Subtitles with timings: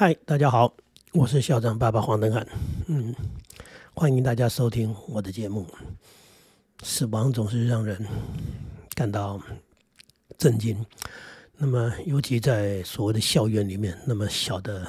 [0.00, 0.72] 嗨，大家好，
[1.12, 2.46] 我是校长爸爸黄登汉。
[2.86, 3.12] 嗯，
[3.92, 5.66] 欢迎大家收听我的节目。
[6.84, 7.98] 死亡总是让人
[8.94, 9.40] 感到
[10.38, 10.86] 震惊，
[11.56, 14.86] 那么尤其在所谓的校园里面，那么小的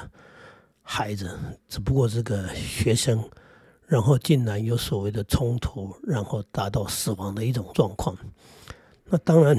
[0.83, 1.35] 孩子
[1.67, 3.27] 只不过是个学生，
[3.87, 8.15] 然后竟然有所谓的冲突，然后达到死亡的一种状况。
[9.05, 9.57] 那当然，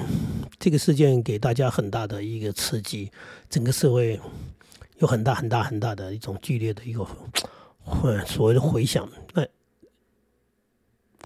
[0.61, 3.11] 这个事件给大家很大的一个刺激，
[3.48, 4.21] 整个社会。
[5.01, 7.05] 有很大很大很大的一种剧烈的一个
[8.27, 9.09] 所谓的回响。
[9.34, 9.47] 那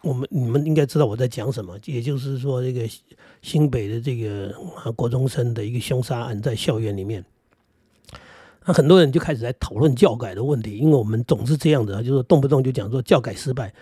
[0.02, 2.88] 我们你们应该知道我在讲什么，也就是说，这个
[3.42, 4.54] 新北的这个
[4.92, 7.24] 国中生的一个凶杀案在校园里面，
[8.64, 13.72] 那很多人就开始在讨论教改的问题，因为我们总是这样的，就是动不动就讲说教改失败，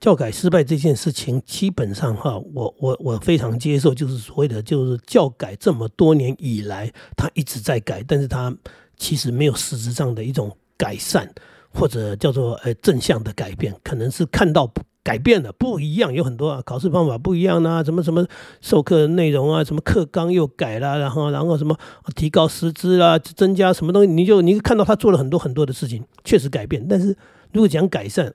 [0.00, 8.54] 教改失败这件事情，基本上哈，我我我非常接受，就是所谓的就是教改这么多年以来，他一直在改，但是他。
[8.98, 11.32] 其实没有实质上的一种改善，
[11.70, 14.70] 或者叫做呃正向的改变，可能是看到
[15.04, 18.26] 改变了不一样，有很多啊考试方法不一样啊，什么什么
[18.60, 21.78] 授课内容啊，什么课纲又改了，然后然后什么
[22.14, 26.86] 提高师资啦，增加什么东西，你就你看到他做了很多很多的事情，确实改变。
[26.88, 27.16] 但是
[27.52, 28.32] 如果讲改善，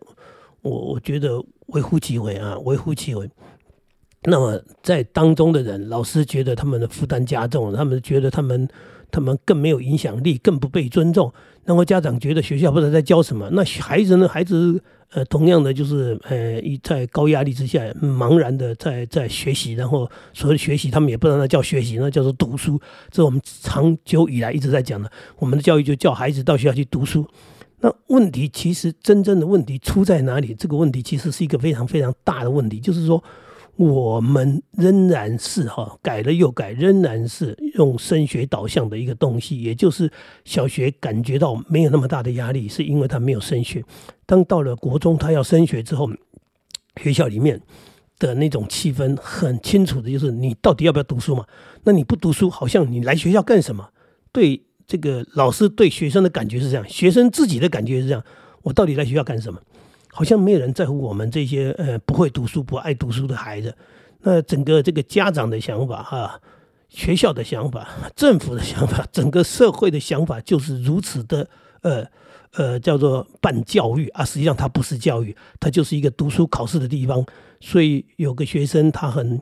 [0.62, 3.30] 我我觉得微乎其微啊，微乎其微。
[4.24, 8.68] 那么在当中的人，老师觉得他们的负担加重，他们觉得他们。
[9.14, 11.32] 他们更没有影响力，更不被尊重。
[11.64, 14.28] 然后家长觉得学校不知道在教什么，那孩子呢？
[14.28, 19.74] 孩子呃，同样的就是呃，在高压力之下，茫然的在在学习。
[19.74, 22.82] 然后所谓学习，他们也不知道那叫学习，那叫做读书。
[23.12, 25.10] 这我们长久以来一直在讲的。
[25.38, 27.26] 我们的教育就叫孩子到学校去读书。
[27.82, 30.56] 那问题其实真正的问题出在哪里？
[30.56, 33.24] 这个问题其实是一个非常非常大的问题，就是说。
[33.76, 40.12] 我们仍然是哈改了又改，仍然是用升学导向的一个东西，也就是
[40.46, 43.84] 小学感觉到没有那么大的压力，是因为他没有升学。
[44.26, 46.08] 当到了国中，他要升学之后，
[47.02, 47.60] 学校里面
[48.20, 51.44] 的那种气氛很清楚的就是你到底要不要读书嘛？
[51.84, 53.90] 那你不读书，好像你来学校干什么？
[54.32, 58.24] 对这个老师对学生的感觉是这样，学生自己的感觉是这样，
[58.62, 59.60] 我到底来学校干什么？
[60.16, 63.76] 好像没有人在乎我们这些呃不会读书、不爱读书的孩子。
[64.22, 66.40] 那整个这个家长的想法哈，
[66.88, 71.50] 学校的想法、政府的想法、 整个社会的想法，就是如此的
[71.82, 72.06] 呃
[72.52, 74.24] 呃叫做办教育啊。
[74.24, 77.26] 实际上它不是教育，它就是一个读书考试的地方。
[77.60, 79.42] 所以有个学生他很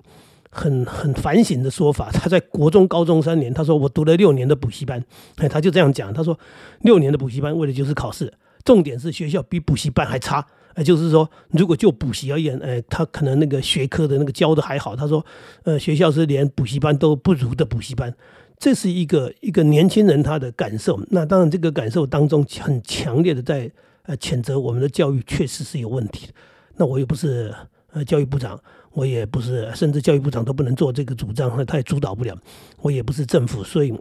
[0.49, 5.03] 很很反省的说法，他在国中、高中三年，他说我读了六年的补习班，
[5.35, 6.39] 哎，他就这样讲，他说
[6.81, 8.33] 六年的补习班为的就是考试，
[8.63, 10.47] 重点是学校比补习班还差。
[10.73, 14.95] 呃，就是说，如果就补习而言，呃，他可能那个学科的那个教的还好。
[14.95, 15.25] 他说，
[15.63, 18.15] 呃，学校是连补习班都不如的补习班，
[18.57, 20.97] 这是一个一个年轻人他的感受。
[21.09, 23.69] 那当然，这个感受当中很强烈的在
[24.03, 26.33] 呃谴责我们的教育确实是有问题的。
[26.77, 27.53] 那我又不是
[27.91, 28.57] 呃教育部长，
[28.93, 32.37] 我也不是，甚至教育部长都不能做这个主张，他也主导不了。
[32.81, 33.93] 我也不是政府，所以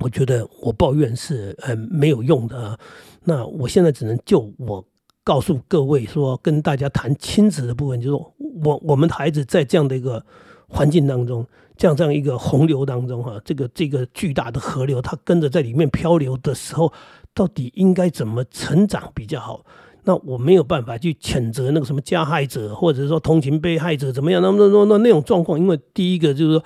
[0.00, 2.78] 我觉得我抱怨是呃没有用的。
[3.24, 4.86] 那我现在只能就我。
[5.26, 8.24] 告诉各位说，跟大家谈亲子的部分，就是
[8.62, 10.24] 我我们的孩子在这样的一个
[10.68, 11.44] 环境当中，
[11.76, 16.92] 这样这样一个洪流当中，哈，这个这个巨大的河流，他跟着在里面漂流的时候，
[17.34, 19.64] 到底应该怎么成长比较好？
[20.04, 24.40] 那我没有办法去谴责那个什么加害者，或者说同情被害者怎么样？
[24.40, 26.64] 那那那那那种状况，因为第一个就是说，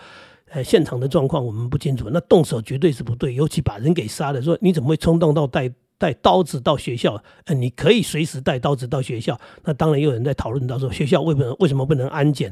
[0.50, 5.72] 呃，现场的状况我们不清楚，那动手绝对是不对，尤其把人给杀了，说你怎么会冲动到带？
[6.00, 9.38] 带刀子到学校，呃，你可以随时带刀子到学校。
[9.64, 12.50] 那当然有人在讨论到说，学校为什么为什么不能安检？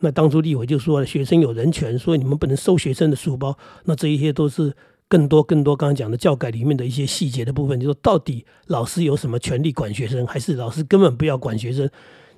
[0.00, 3.56] 那当初立委就说，学生有人权，所以你们不能收学生的书包。
[3.84, 4.76] 那这一些都是
[5.08, 11.88] 更多更多刚刚讲的教改里面的一些细节的部分，就说到底老师有什么权利管学生，还是老师根本不要管学生？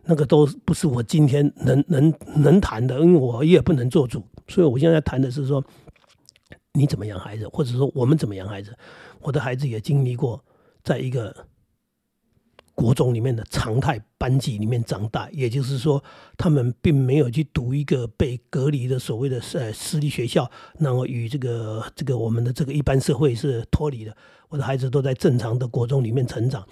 [0.05, 4.23] 那个都不是我今天能能能谈的，因为我也不能做主。
[4.47, 5.65] 所以我现在谈的是说，
[6.73, 8.73] 你怎么养孩子，或者说我们怎么养孩子？
[9.21, 10.41] 我的孩子也经历过。
[10.83, 11.47] 在一个
[12.75, 16.03] 国中里面的常态班级里面长大，也就是说，
[16.37, 24.17] 他们并没有去读一个被隔离的所谓的呃私立学校，那么与这个这个我们的这个一般社会是脱离的。
[24.49, 26.67] 我的孩子都在正常的国中里面成长。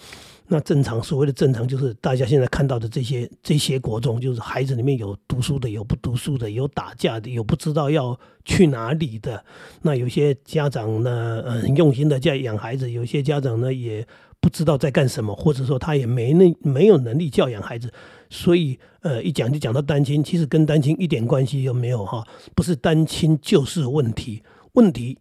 [0.52, 9.44] 那正常所谓的正常，就是大家现在看到的这些这些国中，就是孩子里面有读书的，有不读书的，有打架的，有不知道要去哪里的。
[9.80, 14.04] 那有些家长呢，呃，很用心的在养孩子；有些家长呢，也
[14.40, 17.88] 不知道在干什么，或者说他也没那没有能力教养孩子。
[18.28, 22.26] 所以，呃，一讲就讲到单亲，其实跟单亲一点关系都没有哈，
[22.56, 24.42] 不是单亲就是问题，
[24.72, 25.16] 问题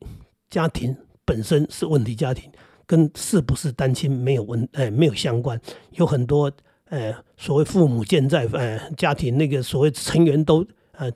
[0.50, 2.52] 家庭本身是问题家庭。
[2.90, 5.62] 跟是不是单亲没有问，哎，没有相关。
[5.92, 6.52] 有很多，
[6.86, 11.08] 呃，所谓父母健在，呃，家庭那个所谓成员都，呃，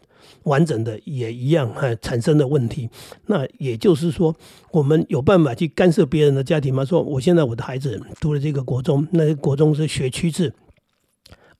[0.43, 2.87] 完整的也一样，呃，产生的问题。
[3.25, 4.35] 那也就是说，
[4.69, 6.85] 我们有办法去干涉别人的家庭吗？
[6.85, 10.53] 说我现在我的孩子读了这个国中，那国中是学区制，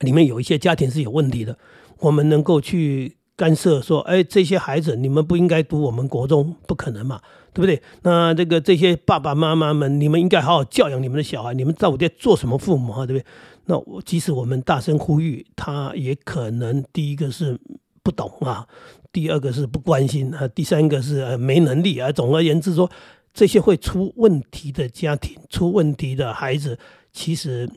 [0.01, 1.57] 里面有一些家庭是有问题的，
[1.97, 3.17] 我们能够去。
[3.35, 7.19] 干涉说，哎，这些孩子你们不应该读我们国中，不可能嘛，
[7.51, 7.81] 对不对？
[8.03, 11.53] 那这个这些爸爸妈妈们，你们应该好好教养你们的小孩。
[11.53, 13.25] 你们到底在做什么父母啊，对不对？
[13.65, 17.59] 那我即使我们大声呼吁，他也可能第一个是
[18.03, 18.67] 不懂啊，
[19.11, 22.11] 第二个是不关心啊，第三个是没能力啊。
[22.11, 22.89] 总而言之，说
[23.33, 26.77] 这些会出问题的家庭、出问题的孩子，
[27.11, 27.67] 其实，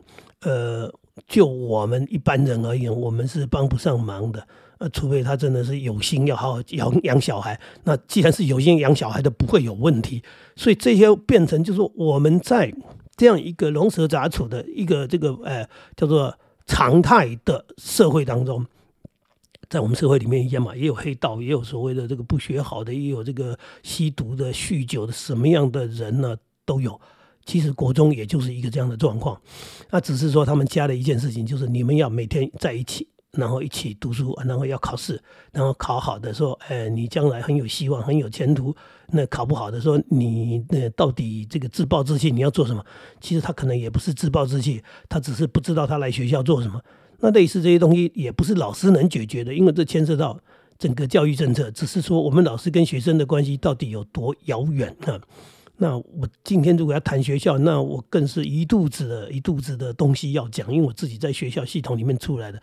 [0.42, 0.92] 呃，
[1.26, 4.46] 就我们一般人而言，我们是帮不上忙的。
[4.78, 10.22] 呃，除非他真的是有心要好好养养小孩，那既然是有心养小孩的，不会有问题。
[10.54, 12.72] 所以这些变成就是我们在
[13.16, 18.66] 这样一个龙蛇杂处的一个这个呃叫做常态的社会当中，
[19.70, 26.36] 在我们社会里面一样嘛，也有黑道，也有所谓的这个不学好的，也有这个吸毒的、酗酒的，什么样的人呢
[26.66, 27.00] 都有。
[27.46, 29.40] 其实国中也就是一个这样的状况，
[29.90, 33.08] 那只是说他们加了一件事情，就是你们要每天在一起。
[33.36, 35.20] 然后一起读书，然后要考试，
[35.52, 38.74] 然后考好的说，哎，你将来很有希望，很有前途。
[39.08, 42.84] 那考不好的说，你那到底这个自暴自弃，你要做什么？
[43.20, 46.80] 其实他可能也不是自暴自弃，他只是不知道他来学校做什么。
[47.20, 50.38] 那类似这些东西，也不是老师能解决的，因为这牵涉到
[50.78, 51.70] 整个教育政策。
[51.70, 55.20] 只是说，我们老师跟学生的关系到底有多遥远啊？
[55.78, 62.60] 那我今天如果要谈学校，那我更是一肚子的一肚子的东西要讲，因为我自己在学校系统里面出来的。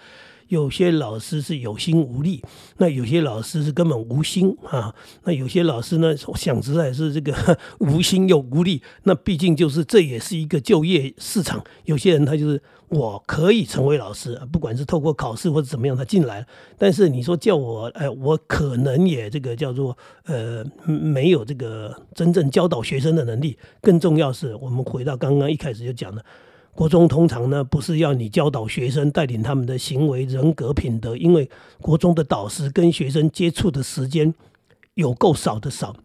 [0.47, 2.41] 有些老师是有心无力，
[2.77, 4.93] 那有些老师是根本无心啊。
[5.23, 8.81] 那有些老师呢，想实在是这个 无心又无力。
[9.03, 11.63] 那毕竟就是这也是一个就业市场。
[11.85, 16.45] 有些人他就是我可以成为老师，不管是透过考试或者怎么样，他进来了。
[16.77, 23.57] 但是你说叫我，哎，我可能也这个叫做呃没有这个真正教导学生的能力。
[23.81, 26.23] 更重要是我们回到刚刚一开始就讲的。
[26.75, 31.49] 国中通常呢，不是要你教导学生，带领他们的行为、人格、品德，因为
[31.79, 34.33] 国中的导师跟学生接触的时间
[34.95, 35.95] 有够少的少。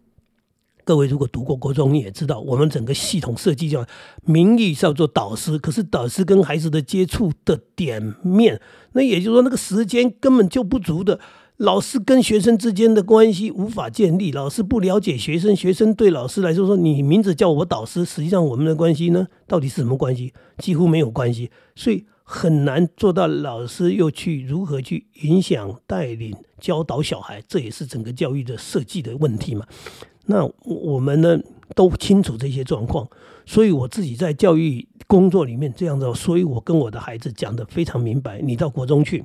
[0.84, 3.86] 各位如果读过国中，你也知道，我们整个系统设计叫
[4.24, 8.60] 名义叫做导师，可是导师跟孩子的接触的点面，
[8.92, 11.18] 那也就是说那个时间根本就不足的。
[11.58, 20.32] 老师跟学生之间的关系无法建立，老师不了解学生，学生对老师来说说你名字叫我导师，实际上我们的关系呢，到底是什么关系？
[20.58, 29.66] 几乎没有关系，所以很难做到老师又去如何去影响、带领、教导小孩，这也是整个教育的设计的问题嘛。
[30.26, 31.40] 那我们呢
[31.74, 33.08] 都清楚这些状况，
[33.44, 39.24] 所以我自己在教育工作里面这样子，所以我跟我的孩子讲的非常明白，你到国中去。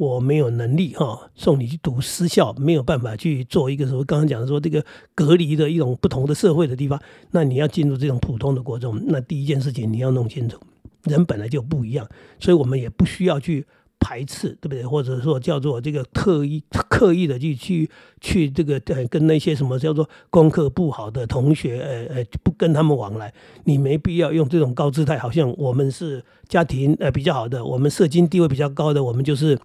[0.00, 4.82] 我没有能力哈，送你去读私校，没有办法去做一个什么刚刚讲的说这个
[5.14, 6.98] 隔离的一种不同的社会的地方。
[7.32, 10.58] 那你要进入这种普通的国中，那第一件事情你要弄清楚，
[11.04, 12.08] 人本来就不一样，
[12.38, 13.66] 所以我们也不需要去
[13.98, 14.86] 排斥，对不对？
[14.86, 17.90] 或者说叫做这个特意刻意的去去
[18.22, 18.80] 去这个
[19.10, 23.30] 跟那些什么叫做功课不好的同学，呃呃，不跟他们往来。
[23.64, 29.58] 你没必要用这种高姿态，好像我们是家庭呃比较好的，我们社经地位比较高的，我们就是。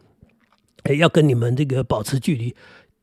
[0.85, 2.55] 哎，要跟你们这个保持距离，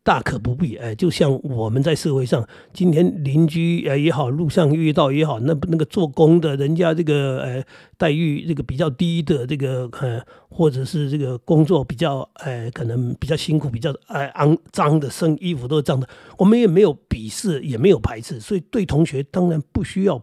[0.04, 0.76] 大可不必。
[0.76, 7.64] 哎，就像我们在社会上，今天邻居呃也好，路上遇到也好，那那个做工的人家这个呃
[7.98, 16.08] 待遇这个比较低的这个呃，或者是这个工作比较呃可能比较辛苦、比较哎肮脏的，生衣服都是脏的，
[16.38, 20.16] 我们也没有鄙视，也没有排斥，所以对同学当然不需要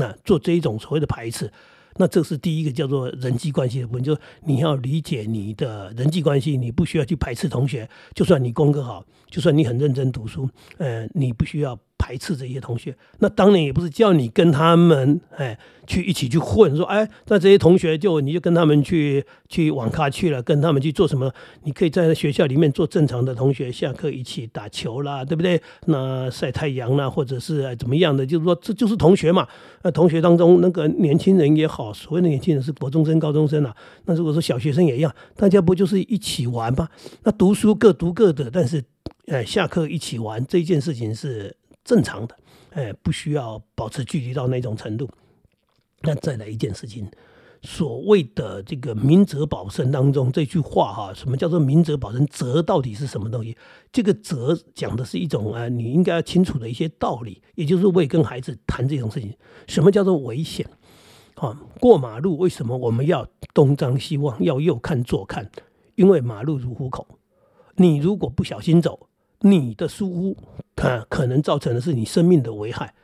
[0.00, 1.50] 啊做这一种所谓的排斥。
[1.96, 10.48] 那这是第一个叫做人际关系的部分，就是你要理解你的人际关系，你不需要去排斥同学，就算你功课好，就算你很认真读书，
[10.78, 11.78] 呃，你不需要。
[12.04, 21.32] 排斥这些同学，那当然也不是叫你跟他们哎去一起去混，说哎，那这些同学就你就跟他们去去网咖去了，跟他们去做什么？
[21.62, 25.58] 你可以在学校里面做正常的同学，下课一起打球啦，对不对？
[25.86, 28.26] 那晒太阳啦，或者是怎么样的？
[28.26, 29.48] 就是说这就是同学嘛。
[29.82, 33.74] 那同学当中那个年轻人也好，所谓的年轻人是国中生、高中生啊。
[34.04, 36.86] 那如果说小学生也一样，大家不就是一起玩吗？
[37.22, 38.84] 那读书各读各的，但是
[39.28, 41.56] 哎，下课一起玩这件事情是。
[41.84, 42.36] 正常的，
[42.70, 45.08] 哎，不需要保持距离到那种程度。
[46.00, 47.08] 那再来一件事情，
[47.62, 52.26] 所谓的这个明哲保身当中这句话哈，什么叫做明哲保身？
[52.26, 53.56] 哲到底是什么东西？
[53.92, 59.34] 这个哲讲的是一种啊，你应该要清楚的一些道理，也就是为跟孩子谈这种事情。
[59.66, 60.66] 什么叫做危险？
[61.36, 65.50] 啊，过马路为什么我们要东张西望，要右看左看？
[65.94, 67.06] 因为马路如虎口，
[67.76, 69.08] 你如果不小心走，
[69.46, 70.36] 你的疏忽
[70.76, 72.94] 啊，可能造成的是你生命的危害。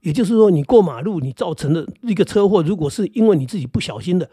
[0.00, 4.30] 也就是说，你过马路，你造成的一个车祸，如果是因为你自己不小心的，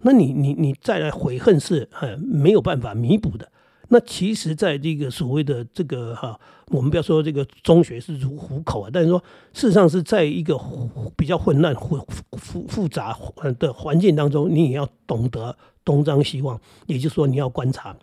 [0.00, 3.48] 那你你你再来悔恨是呃没有办法弥补的。
[3.88, 10.58] 那其实，在这个所谓的这个哈，我们不要说这个中学是如虎口啊，但是说事实上是在一个
[11.16, 13.16] 比较混乱、复复复杂
[13.60, 17.96] 的环境当中，你也要懂得东张西望，也就是说，你要观察，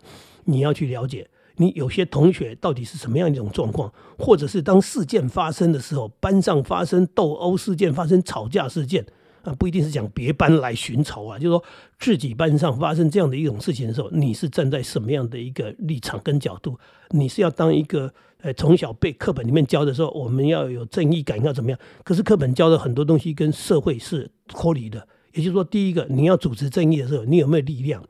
[0.44, 1.28] 你要去了解。
[1.62, 9.06] 你有些同学到底是什么样一种状况，或者是当事件发生的时候，班上发生斗殴事件、发生吵架事件
[9.44, 11.64] 啊，不一定是讲别班来寻仇啊，就是说
[12.00, 16.76] 自己班上发生这样的一种事情的时候，你是站在什么样的一个立场跟角度？
[17.10, 21.78] 你是要当一个呃从小被课本里面教的时候，我们要有正义感，要怎么样？
[22.02, 28.02] 可是课本教的很多东西跟社会是脱离的，也就是说，第一个你要主持正义的时候，你有没有力量？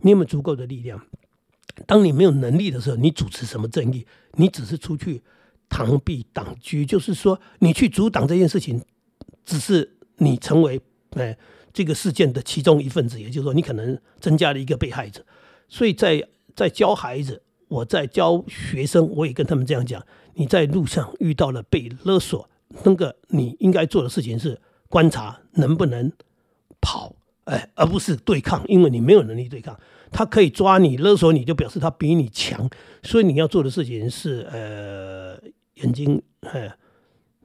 [0.00, 1.00] 你有没有足够的力量？
[1.86, 4.06] 当你没有能力的时候，你主持什么正义？
[4.34, 5.22] 你只是出去
[5.68, 8.80] 螳臂挡车，就是说你去阻挡这件事情，
[9.44, 11.36] 只是你成为哎
[11.72, 15.24] 这个事件的其中一份子，也就是说你可能增加了一个被害者。
[15.68, 20.04] 所以在在教孩子，我在教学生，我也跟他们这样讲：
[20.34, 22.48] 你在路上遇到了被勒索，
[22.84, 26.12] 那个你应该做的事情是观察能不能
[26.80, 29.76] 跑，哎，而不是对抗，因为你没有能力对抗。
[30.16, 32.70] 他可以抓你勒索你，就表示他比你强，
[33.02, 35.36] 所以你要做的事情是，呃，
[35.82, 36.72] 眼睛，哎，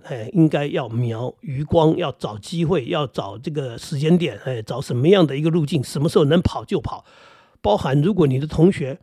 [0.03, 7.03] 哎，应该要瞄余光，要找机会，要找这个时间点，哎，找什么样的一个路径，什么时候能跑就跑。
[7.59, 8.99] 包含如果你的同学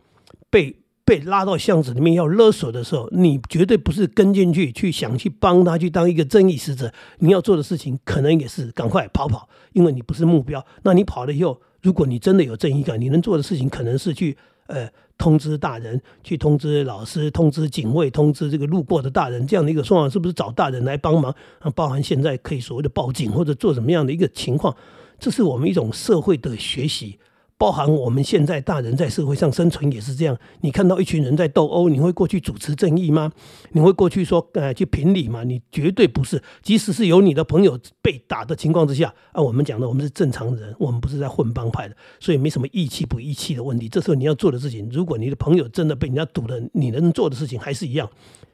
[0.48, 10.64] 被被拉到巷子里面要勒索的时候，你绝对不是跟进去去想去帮他去当一个正义使者，你要做的事情可能也是赶快跑跑，因为你不是目标。
[10.84, 11.60] 那你跑了以后。
[11.86, 21.32] 如果你真的有正义感，你能做的事情可能是去呃通知大人，去通知老师，通知警卫，通知这个路过的大人，这样的一个说法，是不是找大人来帮忙？
[21.60, 24.74] 啊，包含现在可以所谓的报警或者做什么样的一个情况，
[25.20, 27.20] 这是我们一种社会的学习。
[27.58, 30.38] 包含我们现在大人在社会上生存也是这样。
[30.60, 33.32] 你看到一群人在斗殴，你会过去主持正义吗？
[33.72, 35.42] 你会过去说呃去评理吗？
[35.42, 36.42] 你绝对不是。
[36.62, 43.88] 即使是有你的朋友被打的情况之下，啊，我们讲的我们是正常人，我们不是在混帮派的，所以没什么义气不义气的问题。
[43.88, 48.10] 这时候你要做的事情，如果你的朋友真的被人家堵了，你能做的事情还是一样，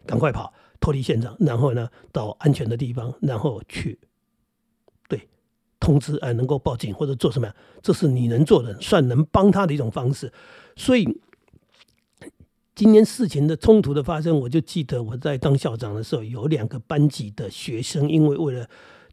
[0.06, 3.98] 赶快跑，脱离现场，然后呢到安全的地方，然后去。
[5.08, 5.28] 对
[5.82, 7.54] 通知哎，能够报警或者做什么呀？
[7.82, 10.32] 这是你能做的，算能帮他的一种方式。
[10.76, 11.04] 所以
[12.76, 18.64] 今天事情的冲突的发生，我就记得我在当校长的时候，有两个班级的学生，因为为了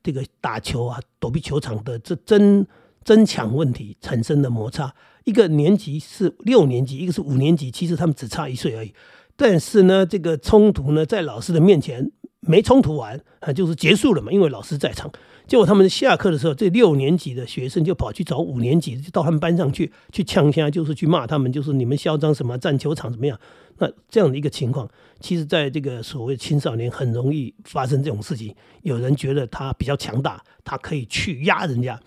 [0.04, 2.64] 这个打球啊，躲避球场的这争
[3.04, 4.94] 争抢问题产生的摩擦。
[5.26, 8.94] 一个年级是六年级，一个是五年级，其实他们只差一岁而已。
[9.36, 12.12] 但是呢，这个冲突呢，在老师的面前
[12.42, 15.12] 没冲突完啊，就是结束了嘛，因为老师在场。
[15.50, 23.36] 结果他们下课的时候，这六年级的学生就跑去找五年级，到他们班上去去呛下，就是去骂他们，就是你们嚣张什么，占球场怎么样？
[23.80, 24.88] 那这样的一个情况，
[25.20, 28.56] 其实在这个所谓青少年很容易发生这种事情。
[28.84, 32.00] 有人觉得他比较强大，他可以去压人家。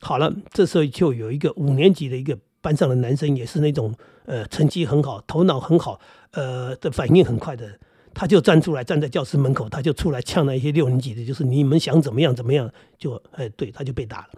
[0.00, 3.94] 好了，这时候就有一个五年级的一个班上的男生，也是那种
[4.26, 5.98] 呃成绩很好、头脑很好、
[6.32, 7.78] 呃的反应很快的。
[8.18, 14.28] 他就站出来，站在教室门口，他就出来呛那一些六年级的，就是你们想怎么样怎么样，就哎，对，他就被打了。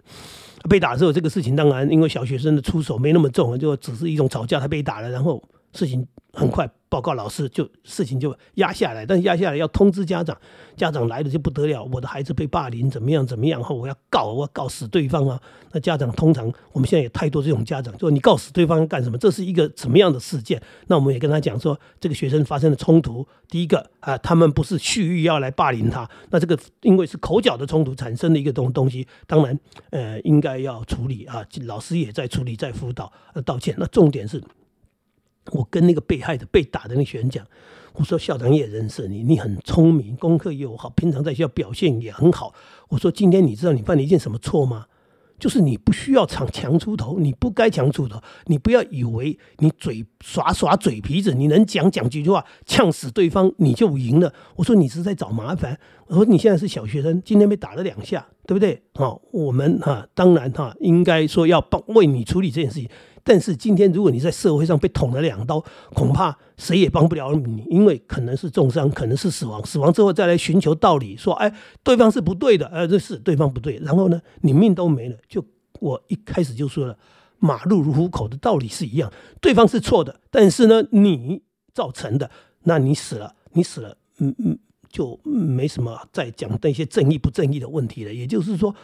[0.69, 6.07] 被打之后，这个事情当然因为小学生的出手没那么重，就只是一种吵架，他被打了，然后事情。
[6.33, 10.37] 很快报告老师，就事情就压下来，但压下来要通知家长，
[10.77, 13.61] 家长来了就不得了，我的孩子被霸凌，怎么样怎么样？
[13.61, 15.41] 后我要告，我要告死对方啊！
[15.73, 19.17] 那家长通常我们现在有太多这种家长，说你告死对方干什么？
[19.17, 20.63] 这是一个什么样的事件？
[20.87, 29.59] 那我们也跟他讲说，这个学生发生了冲突，第一个啊，他们不是蓄意要来霸凌他，那这个因为是口角的冲突产生的一个东东西，当然
[29.89, 33.75] 呃应该要处理啊，老师也在处理，在辅导呃道歉。
[33.77, 34.41] 那重点是。
[35.51, 37.45] 我跟那个被害的、被打的那个学生讲，
[37.93, 42.53] 我说校长也认识你，你很聪明，功课又好，平常在学校表现也很好。
[42.89, 44.85] 我说今天你知道你犯了一件什么错吗？
[45.39, 54.31] 就是你不需要强强出头，你不该强出头，你不要以为你嘴耍耍嘴皮子，你能讲讲几句话呛死对方你就赢了。
[54.55, 55.79] 我说你是在找麻烦。
[56.05, 58.27] 我说你现在是小学生，今天被打了两下。
[58.47, 58.81] 对不对？
[58.95, 62.89] 好，我们哈当然哈应该说要帮为你处理这件事情。
[63.23, 65.63] 但是今天如果你在社会上被捅了两刀，
[65.93, 69.65] 恐怕谁也帮不了你，因为可能是重伤，可能是死亡。
[69.65, 73.77] 死亡之后再来寻求道理，说哎对方是不对的，呃这是对方不对。
[73.83, 75.17] 然后呢，你命都没了。
[75.27, 75.45] 就
[75.79, 76.97] 我一开始就说了，
[77.39, 81.41] 马路如虎口的道理是一样，对方是错的，但是呢你
[81.73, 82.29] 造成的，
[82.63, 84.57] 那你死了，你死了，嗯嗯。
[84.91, 88.13] 就没什么再讲那些正义不正义的问题了。
[88.13, 88.75] 也就是说，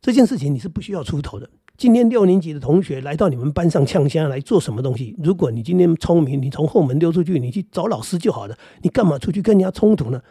[0.00, 1.50] 这件事情你是不需要出头的。
[1.76, 5.14] 今天六年级的同学来到你们班上呛虾来做什么东西？
[5.22, 8.56] 如果你今天聪明，你从后门溜出去，你去找老师就好了。
[8.82, 10.22] 你干嘛出去跟人家冲突呢？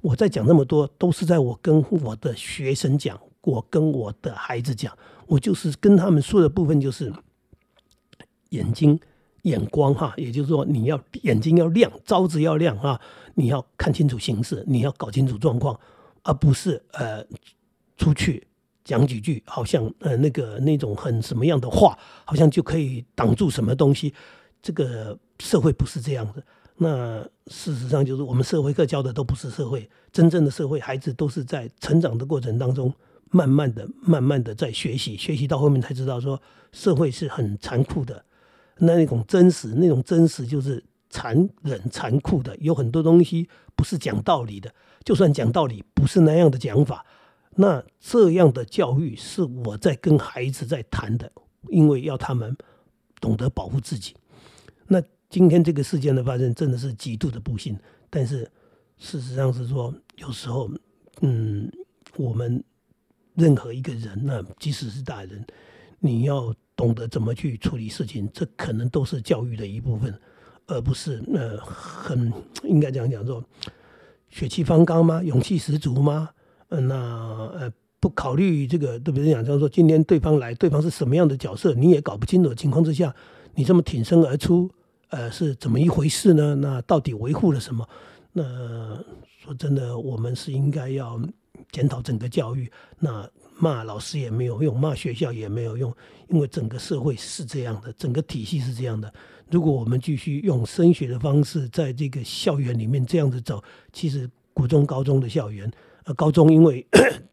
[0.00, 4.92] 我在讲那么多，都是在我跟我的学生讲，我跟我的孩子讲，
[5.26, 7.12] 我就是跟他们说的部分就是
[8.50, 8.98] 眼睛。
[9.44, 13.00] 眼光哈，也就是说，你要眼睛要亮，招子要亮哈，
[13.36, 15.80] 你要看清楚形势，你要搞清楚状况，
[16.24, 17.24] 而不是呃
[17.96, 18.46] 出去
[18.90, 24.12] 讲几句，好像呃那个那种很什么样的话，好像就可以挡住什么东西。
[24.60, 26.42] 这个社会不是这样的。
[26.76, 32.92] 那事实上，就是我们社会课教的都不是社会，真正的社会，孩子都是在成长的过程当中，
[33.30, 36.42] 慢慢的、慢慢的在学习，学习到后面才知道说，
[36.72, 38.24] 社会是很残酷的。
[38.78, 42.56] 那那种真实，那种真实就是残忍、残酷的。
[42.56, 47.06] 有很多东西不是讲道理的，就算讲道理，不是那样的讲法。
[47.56, 51.30] 那这样的教育是我在跟孩子在谈的，
[51.68, 52.56] 因为要他们
[53.20, 54.14] 懂得保护自己。
[54.86, 57.78] 那今天这个事件的发生，真的是极度的不幸。
[58.08, 58.50] 但是
[58.98, 60.70] 事实上是说，有时候，
[61.20, 61.70] 嗯，
[62.16, 62.62] 我们
[63.34, 65.44] 任何一个人，那即使是大人，
[65.98, 66.54] 你要。
[66.76, 70.18] 懂得怎么去处理事情，这可能都是教育的一部分，
[70.66, 73.44] 而不是呃很应该这样讲说
[74.30, 75.22] 血气方刚吗？
[75.22, 76.30] 勇气十足吗？
[76.70, 76.96] 嗯，那
[77.54, 79.30] 呃不考虑这个对不对？
[79.30, 83.14] 讲就是说今天对方来，对方是什么样的角色，你也搞不清楚的情况之下，
[83.54, 84.70] 你这么挺身而出，
[85.10, 86.54] 呃是怎么一回事呢？
[86.54, 87.86] 那到底维护了什么？
[88.32, 88.42] 那
[89.38, 91.20] 说真的，我们是应该要
[91.72, 92.70] 检讨整个教育。
[92.98, 95.94] 那骂老师也没有用，骂学校也没有用，
[96.28, 99.12] 因为整个社会是这样的，整个体系是这样的。
[99.50, 105.70] 如果我们继续用升学的方式在这个校园里面这样子走，其实国中、高中的校园。
[106.14, 106.86] 高中因为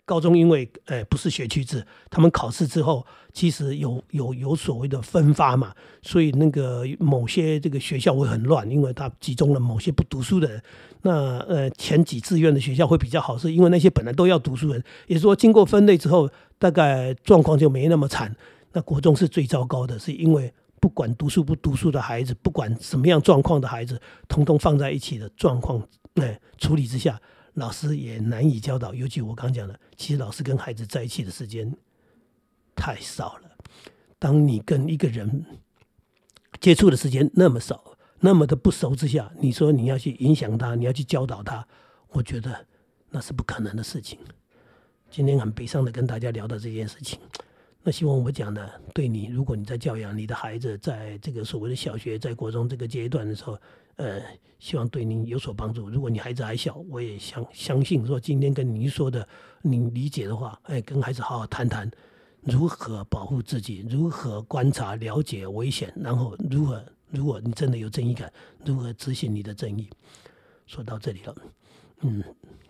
[0.05, 10.61] 高中因为呃不是学区制，他们考试之后其实有有有所谓的分发嘛，所以那个某些这个学校会很乱，因为它集中了某些不读书的人。
[11.01, 18.33] 那呃前几志愿的学校会比较好，是因为那些本来都要读书人，也是说经过分类之后，大概状况就没那么惨。
[18.73, 25.81] 那国中是最糟糕的，是因为不管读书不读书的孩子，不管什么样状况的孩子，通通放在一起的状况，
[26.15, 27.19] 哎处理之下。
[27.57, 31.75] 老师也难以教导，尤其我刚讲的，其实老师跟孩子在一起的时间
[32.75, 33.49] 太少了。
[34.19, 35.43] 当你跟一个人
[36.61, 41.67] 接触的时间那么少，那么的不熟之下，你说你要去影响他，你要去教导他，
[42.09, 42.63] 我觉得
[43.09, 44.19] 那是不可能的事情。
[45.09, 47.19] 今天很悲伤的跟大家聊到这件事情。
[47.81, 53.59] 那希望我讲的对你，如果你在教养你的孩子，在这个所谓的小学、在国中这个阶段的时候，
[53.97, 54.21] 呃，
[54.57, 55.89] 希望对您有所帮助。
[55.89, 59.27] 如果你孩子还小，我也相相信说今天跟您说的，
[59.61, 61.89] 您理解的话，哎，跟孩子好好谈谈
[62.41, 68.31] 如何保护自己，如何观察了解危险，然后如何，如果你真的有正义感，
[68.63, 69.89] 如何执行你的正义。
[70.65, 71.35] 说到这里了，
[72.01, 72.23] 嗯，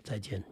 [0.04, 0.44] 再见。